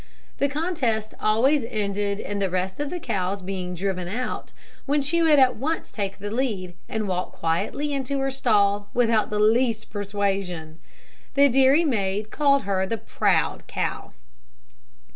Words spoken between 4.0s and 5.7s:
out; when she would at